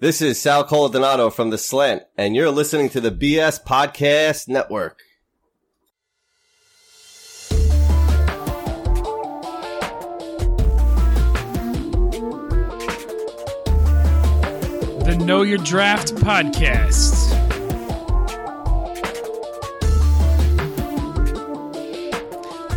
[0.00, 5.02] This is Sal Coladonato from The Slant, and you're listening to the BS Podcast Network.
[15.04, 17.36] The Know Your Draft Podcast.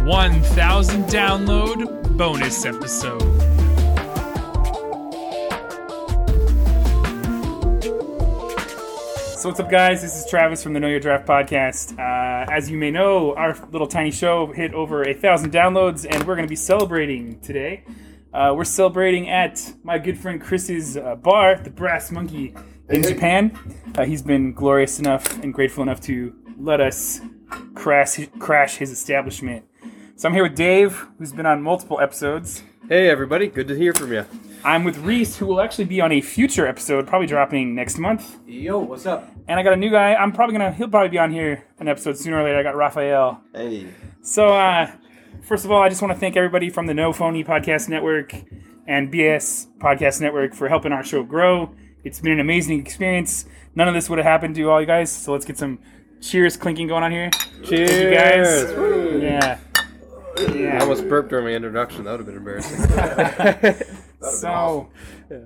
[0.06, 3.53] One thousand download bonus episode.
[9.44, 10.02] So what's up, guys?
[10.02, 12.00] This is Travis from the Know Your Draft podcast.
[12.00, 16.26] Uh, as you may know, our little tiny show hit over a thousand downloads, and
[16.26, 17.84] we're going to be celebrating today.
[18.34, 22.56] Uh, we're celebrating at my good friend Chris's uh, bar, the Brass Monkey,
[22.88, 23.60] in Japan.
[23.98, 27.20] Uh, he's been glorious enough and grateful enough to let us
[27.76, 29.66] crash crash his establishment.
[30.16, 32.64] So I'm here with Dave, who's been on multiple episodes.
[32.88, 34.26] Hey everybody, good to hear from you.
[34.66, 38.38] I'm with Reese, who will actually be on a future episode, probably dropping next month.
[38.48, 39.30] Yo, what's up?
[39.48, 40.16] And I got a new guy.
[40.16, 40.72] I'm probably gonna.
[40.72, 42.58] He'll probably be on here an episode sooner or later.
[42.60, 43.42] I got Raphael.
[43.54, 43.88] Hey.
[44.22, 44.90] So, uh,
[45.42, 48.34] first of all, I just want to thank everybody from the No Phony Podcast Network
[48.88, 51.76] and BS Podcast Network for helping our show grow.
[52.06, 53.46] It's been an amazing experience.
[53.76, 55.12] None of this would have happened to all you guys.
[55.12, 55.80] So let's get some
[56.22, 57.30] cheers clinking going on here.
[57.64, 57.90] Cheers!
[57.90, 58.74] Thank you guys.
[58.78, 59.20] Woo.
[59.22, 59.58] Yeah.
[60.38, 60.80] I Yeah.
[60.82, 62.06] almost burped during my introduction.
[62.06, 63.84] That would have been embarrassing.
[64.32, 64.90] So,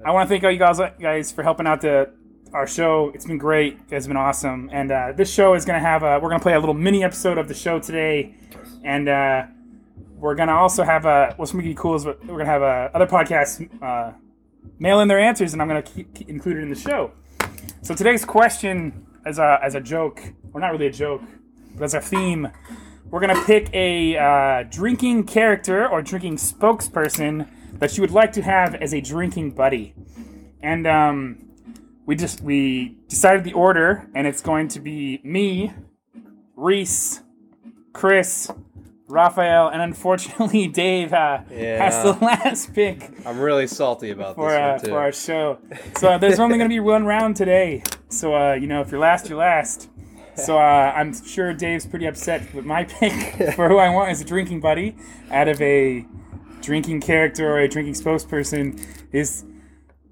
[0.06, 2.12] I want to thank all you guys, guys for helping out the
[2.54, 3.12] our show.
[3.14, 3.80] It's been great.
[3.90, 4.70] It's been awesome.
[4.72, 6.20] And uh, this show is gonna have a.
[6.20, 8.36] We're gonna play a little mini episode of the show today,
[8.84, 9.46] and uh,
[10.16, 11.34] we're gonna also have a.
[11.38, 14.14] What's gonna be cool is we're gonna have uh, other podcasts uh,
[14.80, 17.12] mail in their answers, and I'm gonna keep, keep include it in the show.
[17.82, 20.22] So today's question, as a as a joke,
[20.54, 21.22] or not really a joke,
[21.76, 22.48] but as a theme,
[23.10, 27.48] we're gonna pick a uh, drinking character or drinking spokesperson
[27.80, 29.94] that you would like to have as a drinking buddy,
[30.62, 31.48] and um,
[32.06, 35.74] we just we decided the order, and it's going to be me,
[36.56, 37.22] Reese,
[37.94, 38.52] Chris,
[39.08, 44.84] Raphael, and unfortunately Dave uh, has the last pick I'm really salty about for this
[44.84, 45.60] uh, for our show.
[45.98, 47.84] So uh, there's only going to be one round today.
[48.10, 49.90] So uh, you know, if you're last, you're last.
[50.36, 53.12] So uh, I'm sure Dave's pretty upset with my pick
[53.56, 54.96] for who I want as a drinking buddy
[55.32, 56.06] out of a
[56.68, 58.78] drinking character or a drinking spokesperson
[59.14, 59.46] is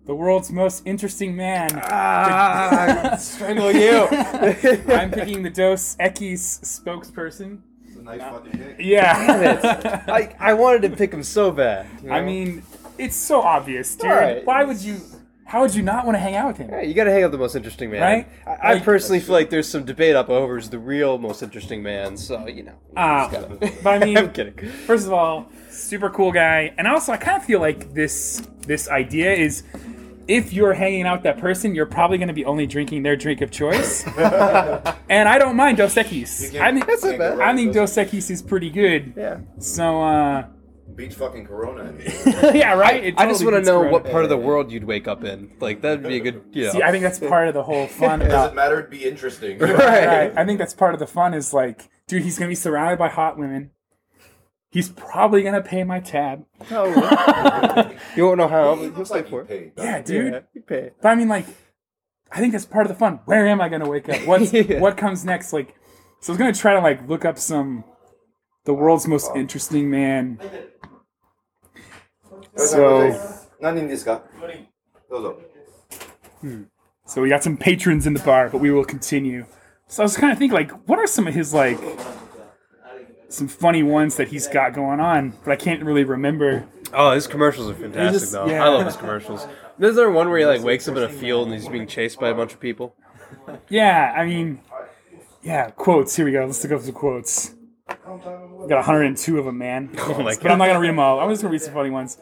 [0.06, 1.82] the world's most interesting man.
[1.92, 4.08] ah, strangle you.
[4.88, 7.60] I'm picking the Dos Equis spokesperson.
[7.86, 8.76] It's a nice fucking pick.
[8.80, 10.06] Yeah.
[10.08, 11.88] I, I wanted to pick him so bad.
[12.02, 12.64] you I mean,
[12.98, 14.10] it's so obvious, dude.
[14.10, 14.46] Alright.
[14.46, 15.02] Why would you?
[15.48, 16.70] How would you not want to hang out with him?
[16.72, 18.02] Yeah, you gotta hang out with the most interesting man.
[18.02, 18.28] Right?
[18.48, 21.44] I, I Like- personally feel like there's some debate up over who's the real most
[21.44, 22.18] interesting man.
[22.18, 22.72] So you know.
[22.72, 24.56] you Ah, gotta- but I mean, I'm kidding.
[24.88, 28.90] First of all, super cool guy, and also I kind of feel like this this
[28.90, 29.62] idea is
[30.28, 33.16] if you're hanging out with that person, you're probably going to be only drinking their
[33.16, 34.04] drink of choice.
[34.18, 36.60] and I don't mind Dos Equis.
[36.60, 37.40] I think That's not bad.
[37.40, 39.14] I think Dos Equis is pretty good.
[39.16, 39.42] Yeah.
[39.60, 40.46] So uh,
[40.94, 41.94] Beats fucking Corona.
[42.54, 43.04] yeah, right.
[43.04, 43.92] It I just want to beats know Corona.
[43.92, 45.52] what part of the world you'd wake up in.
[45.60, 46.44] Like that'd be a good.
[46.54, 46.72] You know.
[46.74, 48.20] See, I think that's part of the whole fun.
[48.20, 48.80] Does about, it matter?
[48.80, 49.58] It'd be interesting.
[49.60, 49.76] right.
[49.78, 50.38] right.
[50.38, 53.10] I think that's part of the fun is like, dude, he's gonna be surrounded by
[53.10, 53.72] hot women.
[54.70, 56.46] He's probably gonna pay my tab.
[56.72, 56.88] Oh,
[58.16, 58.76] you won't know how.
[58.76, 59.48] but He'll Looks stay like for it.
[59.48, 59.72] paid.
[59.78, 60.34] Yeah, dude.
[60.34, 60.92] Yeah, you pay.
[61.02, 61.46] But I mean, like,
[62.32, 63.22] I think that's part of the fun.
[63.26, 64.26] Where am I going to wake up?
[64.28, 64.80] What's, Yeah.
[64.80, 65.54] What comes next?
[65.54, 65.76] Like,
[66.20, 67.86] so I was going to try to like look up some
[68.65, 70.39] the world's most interesting man.
[72.57, 73.13] So,
[73.61, 74.23] 何人ですか
[75.11, 75.39] どうぞ。
[77.05, 79.45] so we got some patrons in the bar, but we will continue.
[79.89, 81.79] So I was kind of thinking, like, what are some of his like
[83.29, 85.35] some funny ones that he's got going on?
[85.45, 86.67] But I can't really remember.
[86.93, 88.47] Oh, his commercials are fantastic, just- though.
[88.47, 88.65] yeah.
[88.65, 89.47] I love his commercials.
[89.79, 92.21] Is there one where he like wakes up in a field and he's being chased
[92.21, 92.95] by a bunch of people?
[93.69, 94.61] Yeah, I mean,
[95.43, 96.15] yeah, quotes.
[96.17, 96.45] Here we go.
[96.45, 97.54] Let's look up some quotes.
[98.66, 99.92] We got 102 of them, man.
[100.00, 101.20] Oh my But I'm not gonna read them all.
[101.20, 102.18] I'm just gonna read some funny ones.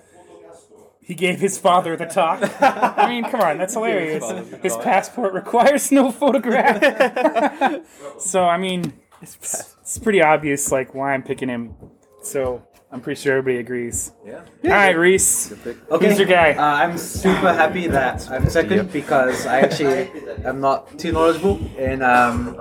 [1.01, 2.41] He gave his father the talk.
[2.61, 4.23] I mean, come on, that's hilarious.
[4.61, 7.81] His passport requires no photograph.
[8.19, 8.91] so I mean,
[9.21, 11.75] it's, it's pretty obvious like why I'm picking him.
[12.21, 12.61] So
[12.93, 14.11] I'm pretty sure everybody agrees.
[14.23, 14.41] Yeah.
[14.65, 15.51] All right, Reese.
[15.51, 16.07] Okay.
[16.09, 16.53] Who's your guy?
[16.53, 20.11] Uh, I'm super happy that I'm second because I actually
[20.45, 22.55] am not too knowledgeable in um,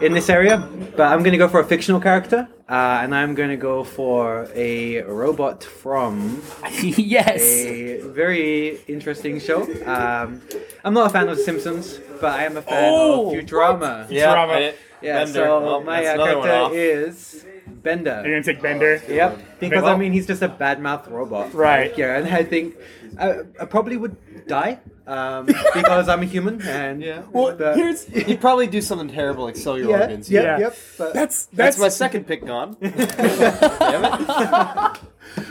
[0.00, 0.58] in this area.
[0.96, 3.84] But I'm going to go for a fictional character, uh, and I'm going to go
[3.84, 6.42] for a robot from
[6.82, 7.40] yes.
[7.42, 9.62] a very interesting show.
[9.86, 10.42] Um,
[10.84, 14.08] I'm not a fan of The Simpsons, but I am a fan Oh, of Futurama.
[14.08, 14.70] Futurama.
[14.70, 15.32] I- Yeah, Bender.
[15.32, 17.46] so Well, my uh, character is
[17.82, 18.22] Bender.
[18.24, 19.02] You're gonna take Bender.
[19.08, 21.54] Yep, because Well- I mean he's just a bad mouth robot.
[21.54, 21.96] Right.
[21.96, 22.74] Yeah, and I think
[23.18, 24.16] I, I probably would
[24.46, 27.22] die um, because I'm a human and Yeah.
[27.32, 30.30] Well, the- here's He'd probably do something terrible like sell your yeah, organs.
[30.30, 30.58] yeah, Yeah.
[30.58, 30.76] yep.
[30.98, 32.76] But that's That's that's my second pick gone.
[32.80, 35.00] Damn it.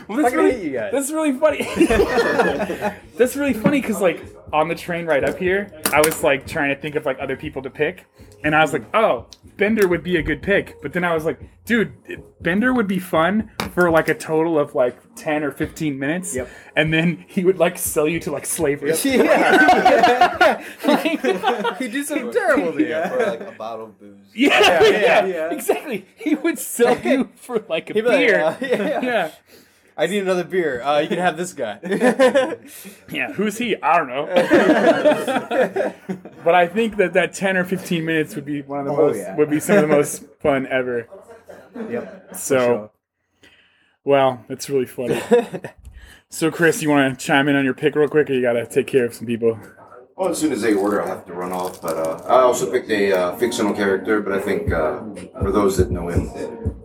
[0.10, 0.92] Well, that's really hate you guys.
[0.92, 1.64] that's really funny.
[3.16, 6.74] that's really funny because like on the train right up here, I was like trying
[6.76, 8.06] to think of like other people to pick,
[8.44, 9.28] and I was like, oh,
[9.58, 10.82] Bender would be a good pick.
[10.82, 11.94] But then I was like, dude,
[12.42, 16.36] Bender would be fun for like a total of like ten or fifteen minutes.
[16.36, 16.50] Yep.
[16.76, 18.94] And then he would like sell you to like slavery.
[19.04, 20.64] yeah.
[21.78, 23.04] He'd do something terrible to you.
[23.10, 24.18] For like a bottle of booze.
[24.34, 25.50] Yeah, yeah, yeah.
[25.52, 26.06] exactly.
[26.16, 28.42] He would sell you for like a He'd be like, beer.
[28.44, 29.02] uh, yeah.
[29.02, 29.32] yeah.
[30.00, 30.81] I need another beer.
[30.81, 31.78] Uh, you can have this guy.
[33.12, 33.75] Yeah, who's he?
[33.81, 34.25] I don't know.
[36.46, 39.07] but I think that that 10 or 15 minutes would be one of the Oh,
[39.07, 39.36] most yeah.
[39.36, 41.10] would be some of the most fun ever.
[41.90, 42.30] yep.
[42.36, 42.92] So,
[44.06, 45.19] well, that's really funny.
[46.30, 48.54] so, Chris, you want to chime in on your pick real quick, or you got
[48.54, 49.60] to take care of some people?
[50.16, 51.81] Well, as soon as they order, I'll have to run off.
[51.81, 55.02] But uh, I also picked a uh, fictional character, but I think uh,
[55.42, 56.30] for those that know him,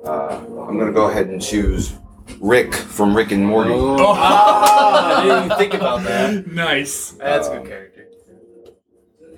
[0.04, 1.92] uh, I'm going to go ahead and choose
[2.40, 3.72] Rick from Rick and Morty.
[3.72, 6.46] I didn't even think about that.
[6.46, 7.10] Nice.
[7.12, 7.90] That's a good character.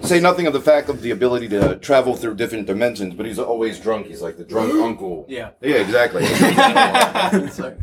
[0.02, 3.38] Say nothing of the fact of the ability to travel through different dimensions, but he's
[3.38, 4.06] always drunk.
[4.06, 5.24] He's like the drunk uncle.
[5.28, 5.50] Yeah.
[5.62, 6.24] Yeah, exactly.
[7.50, 7.74] so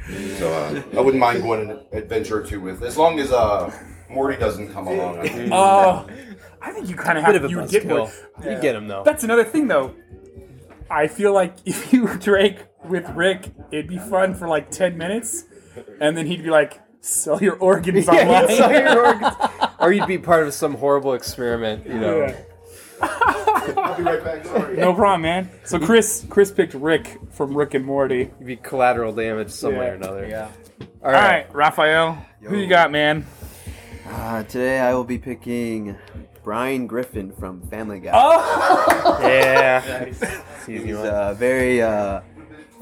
[0.53, 3.71] uh, I wouldn't mind going on an adventure or two with, as long as uh,
[4.09, 5.19] Morty doesn't come along.
[5.19, 5.49] I think.
[5.51, 6.07] Oh,
[6.61, 8.11] I think you kind of have Bit of a you would get buzzkill.
[8.37, 8.47] one.
[8.55, 9.01] You get him though.
[9.03, 9.95] That's another thing, though.
[10.93, 15.45] I feel like if you drank with Rick, it'd be fun for like 10 minutes,
[15.99, 18.47] and then he'd be like, sell your organs online.
[18.49, 19.35] Sell your organs.
[19.79, 22.25] or you'd be part of some horrible experiment, you know.
[22.27, 22.35] Yeah.
[23.01, 24.45] I'll be right back.
[24.45, 24.77] Sorry.
[24.77, 25.49] No problem, man.
[25.65, 28.31] So Chris, Chris picked Rick from Rick and Morty.
[28.39, 30.27] You'd be collateral damage some way or another.
[30.27, 30.49] Yeah.
[30.79, 31.45] All All right.
[31.45, 33.25] right, Raphael, who you got, man?
[34.07, 35.97] Uh, today I will be picking
[36.43, 38.11] Brian Griffin from Family Guy.
[38.13, 40.05] Oh, Yeah.
[40.67, 41.05] He's one.
[41.07, 42.21] a very uh,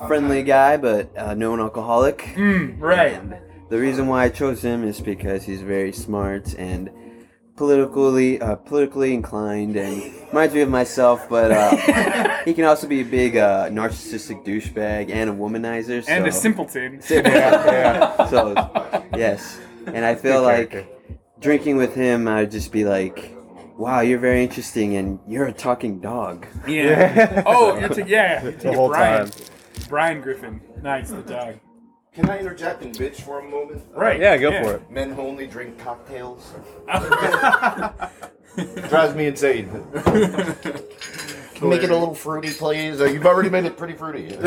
[0.08, 2.20] friendly guy, but uh, known alcoholic.
[2.36, 3.14] mm, right.
[3.14, 3.36] And
[3.70, 6.90] the reason why I chose him is because he's very smart and
[7.56, 11.28] politically uh, politically inclined and reminds me of myself.
[11.30, 16.04] But uh, he can also be a big uh, narcissistic douchebag and a womanizer.
[16.08, 17.02] And a so- simpleton.
[17.10, 18.28] yeah.
[18.30, 18.54] So
[19.16, 20.88] yes, and I feel like
[21.40, 23.36] drinking with him, I'd just be like,
[23.82, 27.42] "Wow, you're very interesting, and you're a talking dog." Yeah.
[27.46, 28.44] Oh, you're t- yeah.
[28.44, 29.30] You're taking whole Brian.
[29.30, 29.46] time.
[29.90, 30.62] Brian Griffin.
[30.84, 31.56] Nice, the dog.
[32.14, 33.84] Can I interject and bitch for a moment?
[33.96, 34.20] Right.
[34.20, 34.92] Yeah, go for it.
[34.92, 36.54] Men who only drink cocktails.
[38.90, 39.72] Drives me insane.
[41.62, 43.00] Make it a little fruity, please?
[43.00, 44.36] Uh, you've already made it pretty fruity.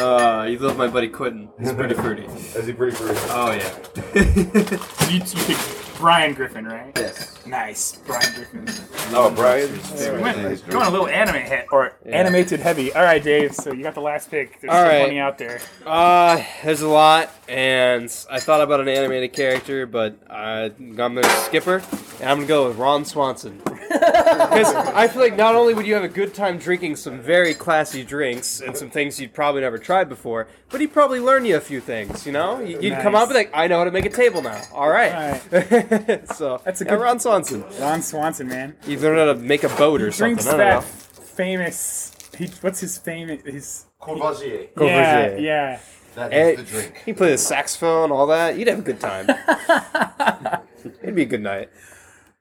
[0.00, 1.48] Uh, you love my buddy Quentin.
[1.58, 2.22] He's pretty fruity.
[2.24, 3.18] Is he pretty fruity?
[3.30, 3.68] Oh yeah.
[5.10, 6.92] You, you picked Brian Griffin, right?
[6.96, 7.36] Yes.
[7.46, 8.66] Nice, Brian Griffin.
[9.12, 9.70] Oh, Brian.
[9.72, 12.92] We went, going a little anime hit or animated heavy.
[12.92, 13.54] All right, Dave.
[13.54, 14.60] So you got the last pick.
[14.60, 15.00] There's All so right.
[15.02, 15.60] plenty out there.
[15.84, 21.22] Uh, there's a lot, and I thought about an animated character, but I, I'm gonna
[21.44, 21.82] skip her,
[22.20, 23.60] and I'm gonna go with Ron Swanson.
[23.90, 27.52] Because I feel like not only would you have a good time drinking some very
[27.54, 31.56] classy drinks and some things you'd probably never tried before, but he'd probably learn you
[31.56, 32.24] a few things.
[32.24, 33.22] You know, You- you'd come Nice.
[33.22, 34.60] up with like, I know how to make a table now.
[34.72, 35.40] All right.
[36.34, 37.64] so That's a yeah, good- Ron Swanson.
[37.80, 38.76] Ron Swanson, man.
[38.86, 40.34] You learn how to make a boat or something.
[40.36, 40.80] Drinks I don't that know.
[41.22, 42.12] famous.
[42.38, 43.42] He, what's his famous?
[43.44, 44.60] His Courvoisier.
[44.62, 45.38] yeah, Courvoisier.
[45.40, 45.80] yeah.
[46.14, 47.02] That Hey, is the drink.
[47.04, 48.56] he played the saxophone, all that.
[48.58, 49.28] You'd have a good time.
[51.02, 51.70] It'd be a good night.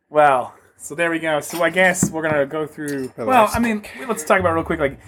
[0.09, 1.39] Well, so there we go.
[1.41, 3.11] So I guess we're gonna go through.
[3.17, 4.79] Well, last I mean, let's talk about it real quick.
[4.79, 4.99] Like,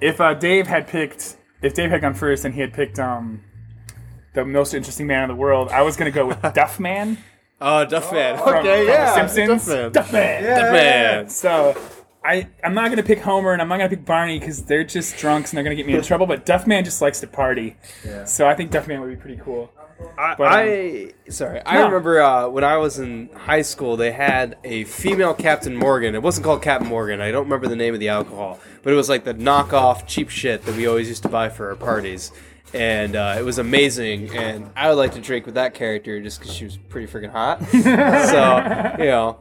[0.00, 3.42] if uh, Dave had picked, if Dave had gone first and he had picked um
[4.34, 7.18] the most interesting man in the world, I was gonna go with Duff Man
[7.66, 8.38] Oh, Duffman.
[8.38, 9.22] from, okay, from yeah.
[9.22, 9.66] The Simpsons.
[9.68, 9.92] Duffman.
[9.92, 11.24] Duff Man.
[11.24, 11.30] Duffman.
[11.30, 11.76] So.
[12.26, 15.18] I, I'm not gonna pick Homer and I'm not gonna pick Barney because they're just
[15.18, 16.26] drunks and they're gonna get me in trouble.
[16.26, 17.76] But Duffman just likes to party,
[18.24, 19.70] so I think Duffman would be pretty cool.
[20.18, 21.60] I, But, um, I sorry.
[21.66, 21.84] I No.
[21.84, 26.14] remember uh, when I was in high school, they had a female Captain Morgan.
[26.14, 27.20] It wasn't called Captain Morgan.
[27.20, 30.30] I don't remember the name of the alcohol, but it was like the knockoff cheap
[30.30, 32.32] shit that we always used to buy for our parties.
[32.74, 36.40] And uh, it was amazing, and I would like to drink with that character just
[36.40, 37.64] because she was pretty freaking hot.
[37.70, 39.38] so you know,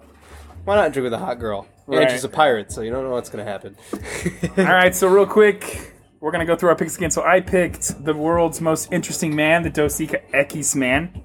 [0.66, 1.68] why not drink with a hot girl?
[1.88, 2.12] And Right.
[2.12, 3.76] she's a pirate, so you don't know what's gonna happen.
[4.58, 7.12] All right, so real quick, we're gonna go through our picks again.
[7.12, 11.22] So I picked the world's most interesting man, the Dosika Ekis man.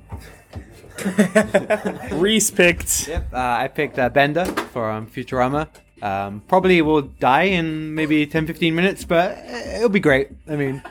[2.13, 3.07] Reese picked.
[3.09, 3.33] Yep.
[3.33, 5.69] Uh, I picked uh, Bender for um, Futurama.
[6.03, 10.31] Um, probably will die in maybe 10 15 minutes, but uh, it'll be great.
[10.49, 10.83] I mean,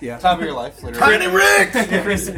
[0.00, 0.18] Yeah.
[0.18, 1.18] Time of your life, literally.
[1.18, 1.72] Tiny Rick!
[2.04, 2.28] Chris,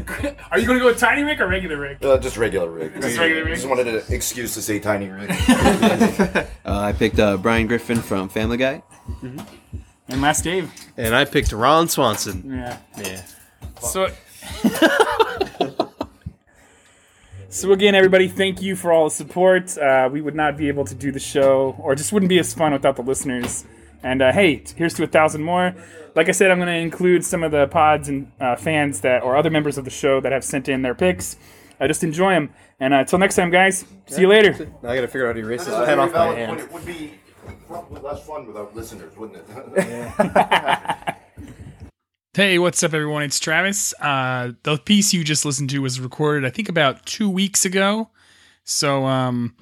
[0.51, 2.05] are you going to go with Tiny Rick or regular Rick?
[2.05, 3.01] Uh, just regular Rick.
[3.01, 3.55] Just regular Rick?
[3.55, 5.31] Just wanted an excuse to say Tiny Rick.
[6.65, 8.83] Uh, I picked uh, Brian Griffin from Family Guy.
[9.23, 10.71] And last Dave.
[10.99, 12.45] And I picked Ron Swanson.
[12.47, 12.79] Yeah.
[12.99, 13.23] Yeah.
[13.81, 14.09] So.
[17.51, 19.79] So again, everybody, thank you for all the support.
[19.79, 22.53] Uh, we would not be able to do the show, or just wouldn't be as
[22.53, 23.65] fun without the listeners.
[24.03, 25.75] And uh, hey, here's to a thousand more.
[26.15, 29.23] Like I said, I'm going to include some of the pods and uh, fans that,
[29.23, 31.37] or other members of the show that have sent in their picks.
[31.81, 32.51] I just enjoy them.
[32.81, 33.85] And uh, until next time, guys.
[34.07, 34.71] See you later.
[34.83, 36.87] Now I gotta figure out how to erase this Uh, pen off my It would
[36.87, 37.15] be
[37.67, 39.45] probably less fun without listeners, wouldn't
[39.77, 41.15] it?
[42.35, 43.25] Hey, what's up, everyone?
[43.25, 43.93] It's Travis.
[44.01, 48.11] Uh, the piece you just listened to was recorded, I think, about two weeks ago.
[48.63, 49.57] So um,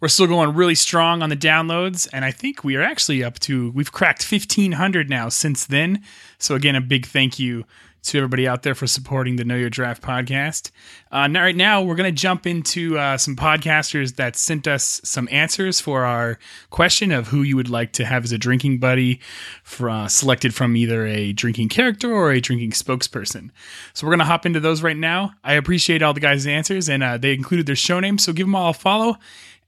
[0.00, 3.38] we're still going really strong on the downloads, and I think we are actually up
[3.40, 6.02] to we've cracked fifteen hundred now since then.
[6.38, 7.64] So again, a big thank you
[8.02, 10.70] to everybody out there for supporting the Know Your Draft podcast.
[11.12, 15.02] Uh, now, right now, we're going to jump into uh, some podcasters that sent us
[15.04, 16.38] some answers for our
[16.70, 19.20] question of who you would like to have as a drinking buddy,
[19.62, 23.50] for, uh, selected from either a drinking character or a drinking spokesperson.
[23.92, 25.32] So we're going to hop into those right now.
[25.44, 28.46] I appreciate all the guys' answers, and uh, they included their show names, so give
[28.46, 29.18] them all a follow,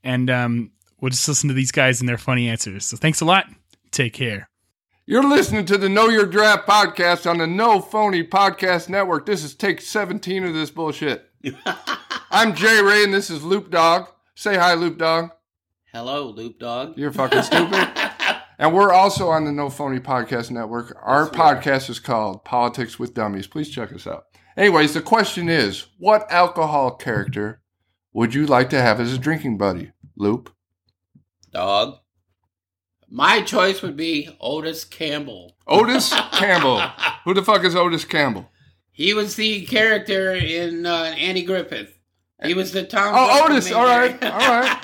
[0.03, 2.85] and um, we'll just listen to these guys and their funny answers.
[2.85, 3.47] So thanks a lot.
[3.91, 4.49] Take care.
[5.05, 9.25] You're listening to the Know Your Draft podcast on the No Phony Podcast Network.
[9.25, 11.29] This is take 17 of this bullshit.
[12.31, 14.07] I'm Jay Ray, and this is Loop Dog.
[14.35, 15.31] Say hi, Loop Dog.
[15.93, 16.97] Hello, Loop Dog.
[16.97, 17.87] You're fucking stupid.
[18.57, 20.97] and we're also on the No Phony Podcast Network.
[21.01, 23.45] Our podcast is called Politics with Dummies.
[23.45, 24.25] Please check us out.
[24.55, 27.61] Anyways, the question is what alcohol character
[28.13, 29.91] would you like to have as a drinking buddy?
[30.15, 30.53] Loop?
[31.51, 31.97] Dog.
[33.09, 35.55] My choice would be Otis Campbell.
[35.67, 36.79] Otis Campbell.
[37.25, 38.49] Who the fuck is Otis Campbell?
[38.91, 41.97] He was the character in uh, Andy Griffith.
[42.43, 43.13] He was the Tom.
[43.15, 43.71] Oh, Welcome Otis.
[43.71, 44.23] All right.
[44.23, 44.77] All right.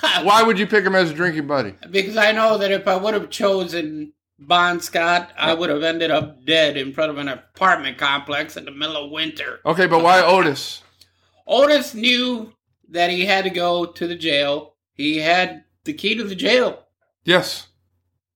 [0.24, 1.74] Why would you pick him as a drinking buddy?
[1.90, 6.10] because I know that if I would have chosen Bon Scott, I would have ended
[6.10, 9.60] up dead in front of an apartment complex in the middle of winter.
[9.64, 10.82] Okay, but why Otis?
[11.46, 12.52] Otis knew
[12.92, 14.74] that he had to go to the jail.
[14.94, 16.84] He had the key to the jail.
[17.24, 17.68] Yes.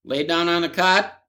[0.05, 1.23] Laid down on a cot,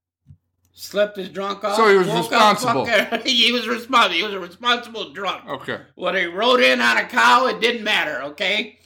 [0.72, 1.76] slept his drunk off.
[1.76, 2.86] So he was up responsible.
[3.26, 4.16] he was responsible.
[4.16, 5.48] He was a responsible drunk.
[5.48, 5.80] Okay.
[5.96, 8.80] Whether he rode in on a cow, it didn't matter, okay?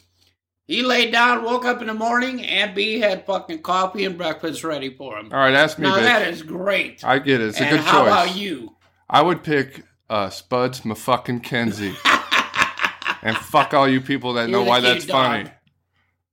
[0.66, 4.64] He laid down, woke up in the morning, and Bee had fucking coffee and breakfast
[4.64, 5.30] ready for him.
[5.32, 6.04] All right, ask me, now bitch.
[6.04, 7.04] that is great.
[7.04, 7.50] I get it.
[7.50, 8.12] It's a good how choice.
[8.14, 8.76] How about you?
[9.10, 11.96] I would pick uh, Spuds McFucking Kenzie.
[13.22, 15.26] and fuck all you people that He know why that's dog.
[15.46, 15.52] funny.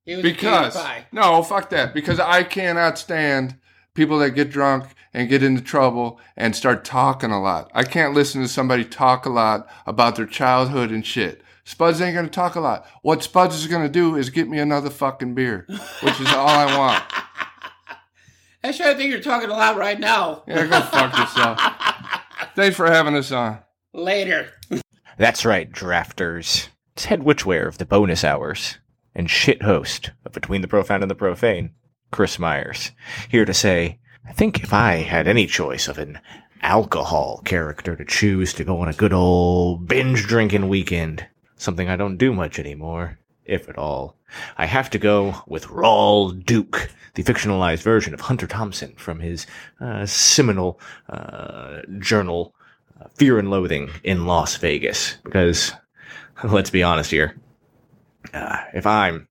[0.04, 1.92] He was a Because cutie no, fuck that.
[1.95, 3.57] Because I cannot stand
[3.95, 7.71] people that get drunk and get into trouble and start talking a lot.
[7.75, 11.42] I can't listen to somebody talk a lot about their childhood and shit.
[11.64, 12.87] Spuds ain't gonna talk a lot.
[13.02, 15.66] What Spuds is gonna do is get me another fucking beer,
[16.02, 17.04] which is all I want.
[18.64, 20.42] Actually, I think you're talking a lot right now.
[20.49, 21.61] Yeah, go fuck yourself.
[22.57, 23.59] Thanks for having us on.
[23.92, 24.49] Later.
[25.18, 26.68] That's right, drafters.
[26.99, 28.78] It's head witchwear of the bonus hours
[29.14, 31.71] and shit host of Between the Profound and the Profane,
[32.11, 32.90] Chris Myers,
[33.28, 36.19] here to say, I think if I had any choice of an
[36.61, 41.25] alcohol character to choose to go on a good old binge drinking weekend,
[41.55, 44.17] something I don't do much anymore, if at all,
[44.57, 49.47] I have to go with Raoul Duke, the fictionalized version of Hunter Thompson from his
[49.81, 52.57] uh, seminal uh, journal,
[53.00, 55.14] uh, Fear and Loathing in Las Vegas.
[55.23, 55.75] Because,
[56.45, 57.37] let's be honest here,
[58.33, 59.26] uh, if I'm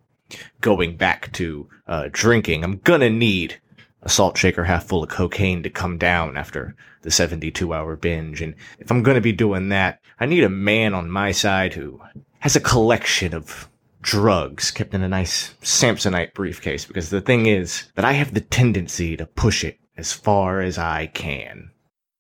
[0.62, 3.60] going back to uh, drinking, I'm gonna need
[4.02, 8.42] a salt shaker half full of cocaine to come down after the 72 hour binge.
[8.42, 12.02] And if I'm gonna be doing that, I need a man on my side who
[12.40, 13.70] has a collection of
[14.02, 16.86] drugs kept in a nice Samsonite briefcase.
[16.86, 20.78] Because the thing is that I have the tendency to push it as far as
[20.78, 21.72] I can.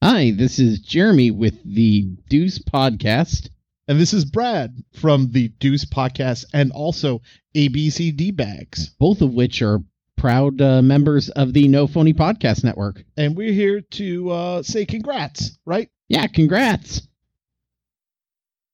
[0.03, 3.49] Hi, this is Jeremy with the Deuce Podcast.
[3.89, 7.21] And this is Brad from the Deuce Podcast and also
[7.55, 8.89] ABCD Bags.
[8.99, 9.79] Both of which are
[10.17, 13.03] proud uh, members of the No Phony Podcast Network.
[13.15, 15.89] And we're here to uh, say congrats, right?
[16.09, 17.07] Yeah, congrats.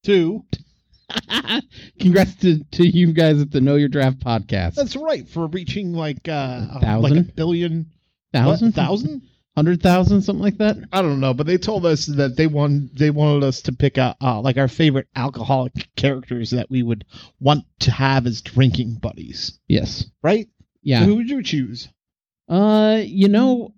[0.05, 0.43] To.
[1.99, 4.73] congrats to, to you guys at the Know Your Draft Podcast.
[4.75, 7.91] That's right, for reaching like, uh, like a billion.
[8.33, 8.69] Thousand?
[8.69, 9.21] What, thousand?
[9.55, 10.77] Hundred thousand, something like that.
[10.91, 13.99] I don't know, but they told us that they want they wanted us to pick
[13.99, 17.05] out uh, like our favorite alcoholic characters that we would
[17.39, 20.05] want to have as drinking buddies, Yes.
[20.23, 20.47] right?
[20.81, 21.01] Yeah.
[21.01, 21.87] So who would you choose?
[22.49, 23.75] Uh, you know,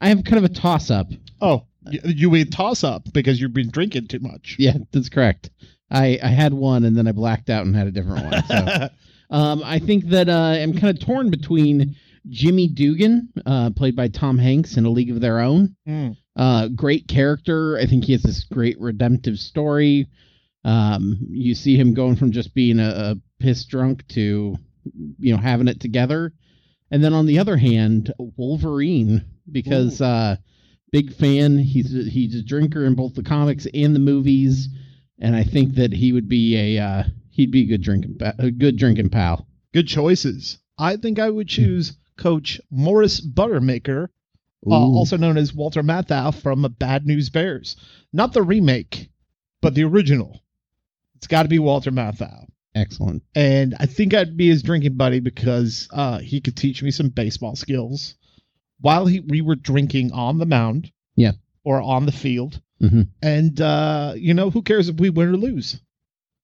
[0.00, 1.08] I have kind of a toss up.
[1.42, 4.56] Oh, you, you eat toss up because you've been drinking too much.
[4.58, 5.50] Yeah, that's correct.
[5.90, 8.44] I, I had one and then I blacked out and had a different one.
[8.44, 8.88] So.
[9.30, 11.96] um, I think that uh, I'm kind of torn between
[12.28, 15.76] Jimmy Dugan, uh, played by Tom Hanks in A League of Their Own.
[15.88, 16.16] Mm.
[16.34, 17.78] Uh, great character.
[17.78, 20.08] I think he has this great redemptive story.
[20.64, 24.56] Um, you see him going from just being a, a piss drunk to,
[25.18, 26.32] you know, having it together.
[26.90, 30.36] And then on the other hand, Wolverine, because uh,
[30.92, 31.58] big fan.
[31.58, 34.68] He's a, he's a drinker in both the comics and the movies,
[35.18, 38.50] and I think that he would be a uh, he'd be a good drinking a
[38.50, 39.46] good drinking pal.
[39.72, 40.58] Good choices.
[40.78, 44.08] I think I would choose Coach Morris Buttermaker,
[44.66, 47.76] uh, also known as Walter Matthau from Bad News Bears.
[48.12, 49.10] Not the remake,
[49.60, 50.40] but the original.
[51.16, 52.46] It's got to be Walter Matthau.
[52.74, 53.22] Excellent.
[53.34, 57.08] And I think I'd be his drinking buddy because uh, he could teach me some
[57.08, 58.16] baseball skills
[58.80, 60.92] while he, we were drinking on the mound.
[61.14, 61.32] Yeah.
[61.64, 62.60] Or on the field.
[62.82, 63.02] Mm-hmm.
[63.22, 65.80] And, uh, you know, who cares if we win or lose?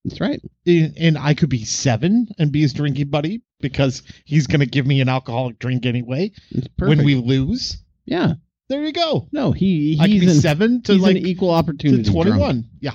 [0.04, 0.40] That's right.
[0.66, 4.86] And, I could be seven and be his drinking buddy because he's going to give
[4.86, 6.32] me an alcoholic drink anyway
[6.78, 7.78] when we lose.
[8.04, 8.34] yeah.
[8.68, 9.28] There you go.
[9.32, 12.38] No, he I could he's be an, seven to like an equal opportunity to 21.
[12.38, 12.66] drunk.
[12.80, 12.92] Yeah.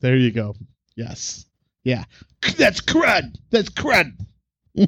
[0.00, 0.54] There you go.
[0.96, 1.44] Yes.
[1.84, 2.04] Yeah.
[2.56, 3.34] That's crud.
[3.50, 4.12] That's crud.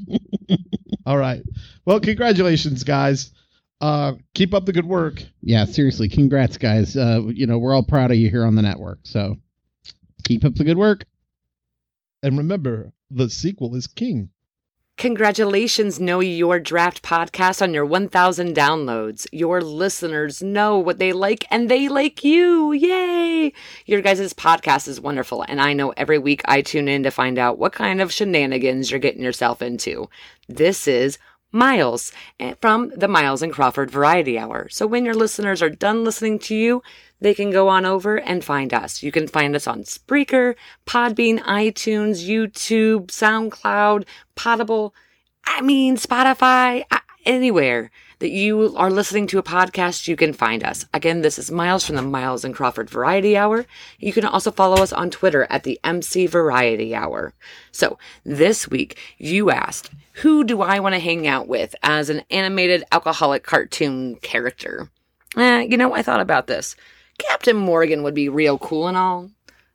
[1.07, 1.42] All right.
[1.85, 3.31] Well, congratulations, guys.
[3.81, 5.23] Uh, keep up the good work.
[5.42, 6.97] Yeah, seriously, congrats, guys.
[6.97, 9.00] Uh, you know we're all proud of you here on the network.
[9.02, 9.37] So
[10.25, 11.04] keep up the good work.
[12.23, 14.31] And remember, the sequel is king.
[14.99, 19.26] Congratulations, Know Your Draft podcast on your 1,000 downloads.
[19.33, 22.73] Your listeners know what they like and they like you.
[22.73, 23.52] Yay!
[23.87, 27.38] Your guys' podcast is wonderful, and I know every week I tune in to find
[27.38, 30.09] out what kind of shenanigans you're getting yourself into.
[30.49, 31.19] This is
[31.52, 34.68] Miles eh, from the Miles and Crawford Variety Hour.
[34.71, 36.82] So when your listeners are done listening to you,
[37.21, 39.02] they can go on over and find us.
[39.02, 40.56] You can find us on Spreaker,
[40.87, 44.04] Podbean, iTunes, YouTube, SoundCloud,
[44.35, 44.94] Potable,
[45.45, 46.84] I mean, Spotify,
[47.25, 47.91] anywhere
[48.23, 50.87] that you are listening to a podcast, you can find us.
[50.95, 53.67] Again, this is Miles from the Miles and Crawford Variety Hour.
[53.99, 57.35] You can also follow us on Twitter at the MC Variety Hour.
[57.73, 62.23] So this week, you asked, who do I want to hang out with as an
[62.30, 64.89] animated alcoholic cartoon character?
[65.37, 66.76] Eh, you know, I thought about this.
[67.19, 69.32] Captain Morgan would be real cool and all.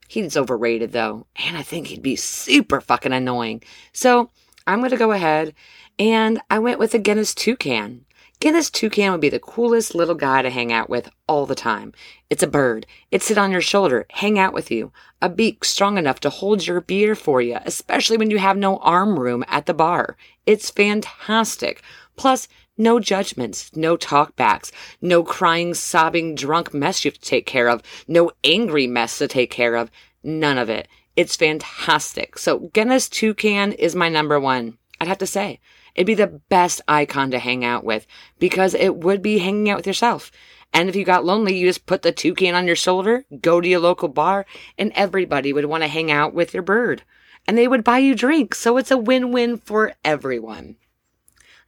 [0.08, 3.62] He's overrated though, and I think he'd be super fucking annoying.
[3.92, 4.30] So
[4.66, 5.54] I'm gonna go ahead
[6.00, 8.06] and I went with a Guinness Toucan.
[8.40, 11.92] Guinness Toucan would be the coolest little guy to hang out with all the time.
[12.30, 12.86] It's a bird.
[13.10, 14.92] It'd sit on your shoulder, hang out with you.
[15.24, 18.78] A beak strong enough to hold your beer for you, especially when you have no
[18.78, 20.18] arm room at the bar.
[20.46, 21.82] It's fantastic.
[22.16, 22.48] Plus,
[22.78, 24.72] no judgments, no talkbacks,
[25.02, 29.28] no crying, sobbing, drunk mess you have to take care of, no angry mess to
[29.28, 29.90] take care of.
[30.24, 30.88] None of it.
[31.16, 32.38] It's fantastic.
[32.38, 34.78] So Guinness Toucan is my number one.
[35.02, 35.60] I'd have to say.
[35.98, 38.06] It'd be the best icon to hang out with
[38.38, 40.32] because it would be hanging out with yourself.
[40.72, 43.68] And if you got lonely, you just put the toucan on your shoulder, go to
[43.68, 44.46] your local bar,
[44.78, 47.02] and everybody would want to hang out with your bird.
[47.48, 48.60] And they would buy you drinks.
[48.60, 50.76] So it's a win-win for everyone.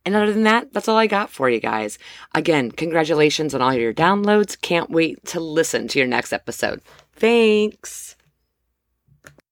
[0.06, 1.98] And other than that, that's all I got for you guys.
[2.36, 4.60] Again, congratulations on all your downloads.
[4.60, 6.82] Can't wait to listen to your next episode.
[7.14, 8.16] Thanks.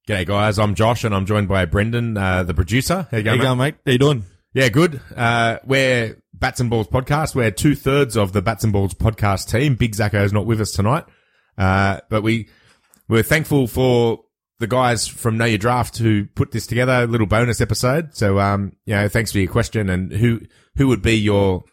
[0.08, 3.08] G'day guys, I'm Josh and I'm joined by Brendan, uh, the producer.
[3.12, 3.76] How you going, How you going, mate?
[3.86, 4.24] How you doing?
[4.54, 5.02] Yeah, good.
[5.16, 7.36] Uh, we're Bats and Balls podcast.
[7.36, 9.76] We're two thirds of the Bats and Balls podcast team.
[9.76, 11.06] Big Zacco is not with us tonight.
[11.58, 12.50] Uh, but we,
[13.08, 14.24] we're thankful for
[14.60, 18.16] the guys from Know Your Draft who put this together, a little bonus episode.
[18.16, 20.42] So, um, you know, thanks for your question and who,
[20.78, 21.64] who would be your,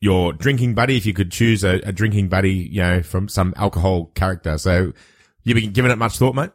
[0.00, 3.52] your drinking buddy if you could choose a, a drinking buddy, you know, from some
[3.56, 4.58] alcohol character.
[4.58, 4.92] So
[5.44, 6.50] you've been giving it much thought, mate?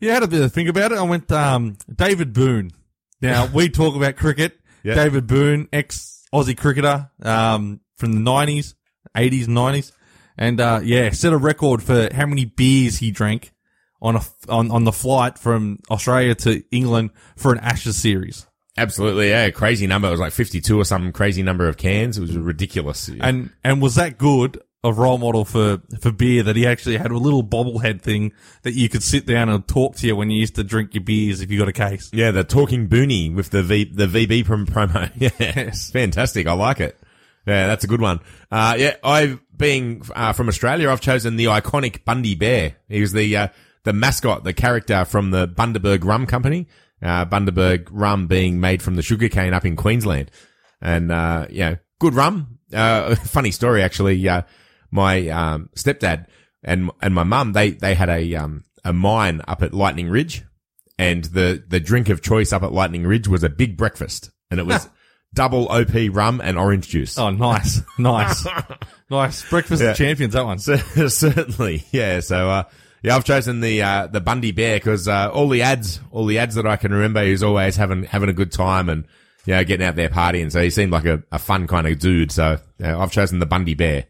[0.00, 0.98] Yeah, I had a bit of think about it.
[0.98, 2.72] I went um, David Boon.
[3.20, 4.54] Now we talk about cricket.
[4.84, 4.94] Yeah.
[4.94, 8.76] David Boon, ex Aussie cricketer um, from the nineties,
[9.16, 9.92] eighties, nineties,
[10.38, 13.52] and uh, yeah, set a record for how many beers he drank
[14.00, 18.46] on a on on the flight from Australia to England for an Ashes series.
[18.76, 19.50] Absolutely, yeah.
[19.50, 20.06] Crazy number.
[20.06, 22.16] It was like 52 or some crazy number of cans.
[22.16, 23.10] It was ridiculous.
[23.20, 27.10] And and was that good a role model for for beer that he actually had
[27.10, 30.40] a little bobblehead thing that you could sit down and talk to you when you
[30.40, 32.10] used to drink your beers if you got a case.
[32.12, 35.10] Yeah, the talking boonie with the V, the VB prom- promo.
[35.18, 36.46] Yeah, it's fantastic.
[36.46, 36.98] I like it.
[37.46, 38.20] Yeah, that's a good one.
[38.50, 42.76] Uh, yeah, I, being, uh, from Australia, I've chosen the iconic Bundy Bear.
[42.88, 43.48] He was the, uh,
[43.84, 46.66] the mascot, the character from the Bundaberg Rum Company.
[47.00, 50.30] Uh, Bundaberg rum being made from the sugarcane up in Queensland.
[50.82, 52.58] And, uh, yeah, good rum.
[52.74, 54.14] uh, funny story actually.
[54.90, 56.26] My um, stepdad
[56.64, 60.44] and and my mum they they had a um a mine up at Lightning Ridge,
[60.98, 64.58] and the the drink of choice up at Lightning Ridge was a big breakfast, and
[64.58, 64.88] it was
[65.34, 67.18] double OP rum and orange juice.
[67.18, 68.46] Oh, nice, nice,
[69.10, 69.90] nice breakfast Yeah.
[69.90, 70.32] of champions.
[70.34, 70.58] That one.
[71.08, 72.20] Certainly, yeah.
[72.20, 72.62] So, uh,
[73.02, 76.38] yeah, I've chosen the uh, the Bundy Bear because uh, all the ads, all the
[76.38, 79.04] ads that I can remember, he's always having having a good time and
[79.44, 80.50] you know getting out there partying.
[80.50, 82.32] So he seemed like a, a fun kind of dude.
[82.32, 84.06] So yeah, I've chosen the Bundy Bear.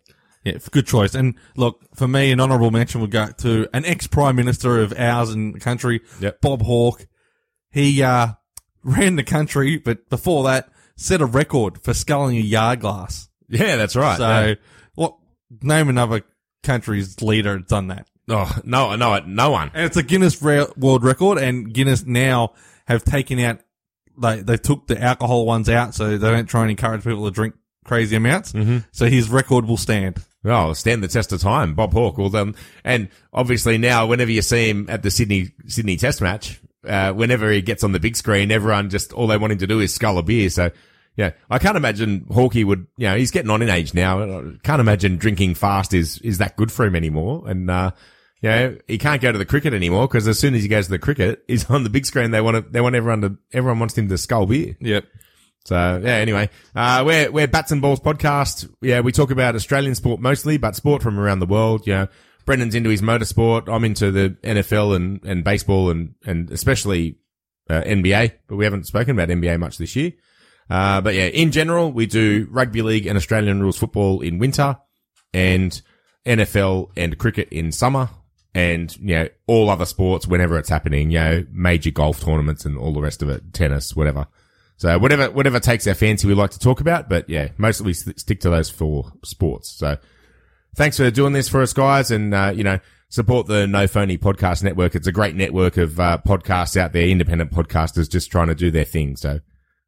[0.53, 1.15] Yeah, good choice.
[1.15, 5.31] And look, for me, an honourable mention would go to an ex-prime minister of ours
[5.33, 6.01] in the country,
[6.41, 7.07] Bob Hawke.
[7.71, 8.29] He uh,
[8.83, 13.29] ran the country, but before that, set a record for sculling a yard glass.
[13.49, 14.17] Yeah, that's right.
[14.19, 14.55] So, Yeah.
[14.95, 15.17] what?
[15.63, 16.23] Name another
[16.63, 18.07] country's leader done that.
[18.29, 19.71] Oh no, no, it no one.
[19.73, 22.53] And it's a Guinness Re- World Record, and Guinness now
[22.87, 23.61] have taken out.
[24.21, 27.31] They they took the alcohol ones out, so they don't try and encourage people to
[27.31, 27.55] drink
[27.87, 28.53] crazy amounts.
[28.53, 28.85] Mhm.
[28.93, 30.19] So his record will stand.
[30.44, 32.18] Oh, stand the test of time, Bob Hawke.
[32.18, 32.55] Well done.
[32.85, 37.51] And obviously now, whenever you see him at the Sydney Sydney Test match, uh, whenever
[37.51, 39.92] he gets on the big screen, everyone just all they want him to do is
[39.92, 40.48] scull a beer.
[40.48, 40.70] So
[41.16, 42.87] yeah, I can't imagine Hawkey would.
[42.96, 44.22] You know, he's getting on in age now.
[44.22, 47.42] I can't imagine drinking fast is is that good for him anymore.
[47.48, 47.90] And uh,
[48.40, 50.85] you know, he can't go to the cricket anymore because as soon as he goes
[50.85, 52.31] to the cricket, he's on the big screen.
[52.31, 54.77] They want to, they want everyone to everyone wants him to scull beer.
[54.81, 55.05] Yep.
[55.69, 58.73] So yeah, anyway, uh, we're, we're Bats and Balls podcast.
[58.81, 61.87] Yeah, we talk about Australian sport mostly, but sport from around the world.
[61.87, 62.09] Know,
[62.47, 63.69] Brendan's into his motorsport.
[63.71, 67.19] I'm into the NFL and, and baseball and, and especially,
[67.69, 70.13] uh, NBA, but we haven't spoken about NBA much this year.
[70.71, 74.79] Uh, but yeah, in general, we do rugby league and Australian rules football in winter
[75.35, 75.83] and
[76.25, 78.09] NFL and cricket in summer
[78.55, 82.79] and, you know, all other sports whenever it's happening, you know, major golf tournaments and
[82.79, 84.29] all the rest of it, tennis, whatever.
[84.79, 87.09] So whatever, whatever takes our fancy, we like to talk about.
[87.09, 89.69] But yeah, mostly we stick to those four sports.
[89.71, 89.99] So
[90.75, 92.79] thanks for doing this for us guys and, uh, you know,
[93.11, 94.95] support the No Phony podcast network.
[94.95, 98.71] It's a great network of, uh, podcasts out there, independent podcasters just trying to do
[98.71, 99.17] their thing.
[99.17, 99.41] So,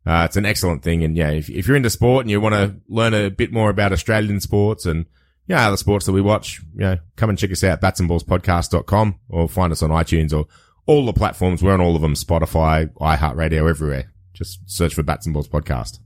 [0.07, 1.05] uh, it's an excellent thing.
[1.05, 3.70] And yeah, if, if you're into sport and you want to learn a bit more
[3.70, 5.07] about Australian sports and,
[5.50, 9.48] know, other sports that we watch, you know, come and check us out, batsandballspodcast.com or
[9.48, 10.46] find us on iTunes or
[10.87, 11.62] all the platforms.
[11.62, 14.12] We're on all of them, Spotify, iHeartRadio, everywhere.
[14.40, 15.98] Just search for Bats and Balls Podcast.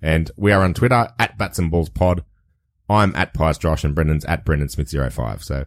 [0.00, 2.24] And we are on Twitter at Bats and Balls Pod.
[2.88, 5.44] I'm at Pies Josh and Brendan's at Brendan Smith 05.
[5.44, 5.66] So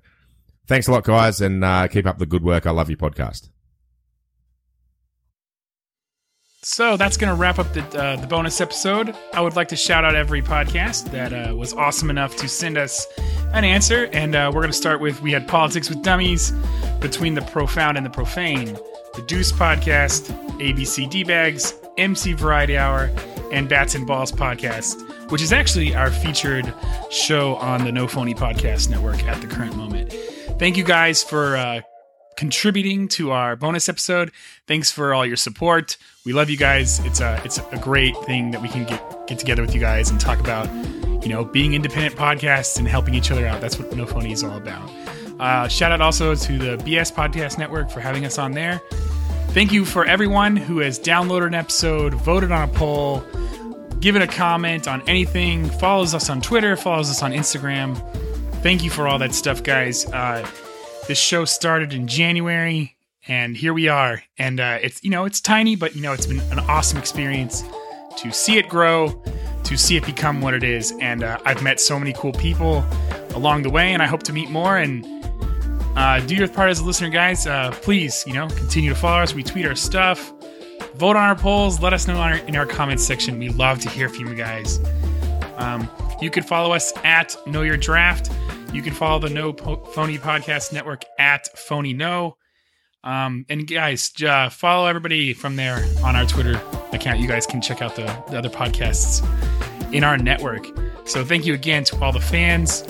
[0.66, 2.66] thanks a lot, guys, and uh, keep up the good work.
[2.66, 3.50] I love your podcast.
[6.64, 9.16] So that's going to wrap up the, uh, the bonus episode.
[9.34, 12.76] I would like to shout out every podcast that uh, was awesome enough to send
[12.76, 13.06] us
[13.54, 14.10] an answer.
[14.14, 16.54] And uh, we're going to start with we had Politics with Dummies,
[17.02, 18.78] Between the Profound and the Profane,
[19.14, 23.12] The Deuce Podcast, ABC D Bags, MC Variety Hour,
[23.52, 26.74] and Bats and Balls Podcast, which is actually our featured
[27.12, 30.14] show on the No Phony Podcast Network at the current moment.
[30.60, 31.82] Thank you guys for uh,
[32.38, 34.32] contributing to our bonus episode.
[34.68, 35.98] Thanks for all your support.
[36.26, 37.04] We love you guys.
[37.06, 40.10] It's a it's a great thing that we can get get together with you guys
[40.10, 40.68] and talk about,
[41.24, 43.62] you know, being independent podcasts and helping each other out.
[43.62, 44.90] That's what No Phony is all about.
[45.40, 48.82] Uh, shout out also to the BS Podcast Network for having us on there.
[49.52, 53.24] Thank you for everyone who has downloaded an episode, voted on a poll,
[54.00, 57.98] given a comment on anything, follows us on Twitter, follows us on Instagram.
[58.62, 60.06] Thank you for all that stuff, guys.
[60.06, 60.48] Uh,
[61.08, 62.96] this show started in January,
[63.28, 64.22] and here we are.
[64.38, 67.64] And uh, it's you know it's tiny, but you know it's been an awesome experience
[68.18, 69.24] to see it grow,
[69.64, 70.94] to see it become what it is.
[71.02, 72.86] And uh, I've met so many cool people
[73.34, 74.78] along the way, and I hope to meet more.
[74.78, 75.19] And
[76.00, 77.46] uh, do your part as a listener, guys.
[77.46, 79.34] Uh, please, you know, continue to follow us.
[79.34, 80.32] We tweet our stuff,
[80.96, 83.38] vote on our polls, let us know our, in our comments section.
[83.38, 84.80] We love to hear from you guys.
[85.58, 85.90] Um,
[86.22, 88.32] you can follow us at Know Your Draft.
[88.72, 92.38] You can follow the No po- Phony Podcast Network at Phony No.
[93.04, 96.62] Um, and guys, uh, follow everybody from there on our Twitter
[96.94, 97.20] account.
[97.20, 99.22] You guys can check out the, the other podcasts
[99.94, 100.66] in our network.
[101.04, 102.86] So thank you again to all the fans.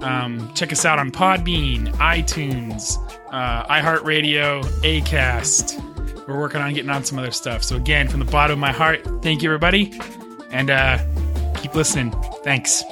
[0.00, 2.98] Um, check us out on Podbean, iTunes,
[3.32, 5.80] uh, iHeartRadio, Acast.
[6.26, 7.62] We're working on getting on some other stuff.
[7.62, 9.98] So again, from the bottom of my heart, thank you everybody,
[10.50, 10.98] and uh,
[11.56, 12.12] keep listening.
[12.42, 12.82] Thanks.